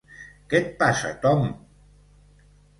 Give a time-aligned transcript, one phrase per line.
[0.53, 1.47] Què et passa, Tom?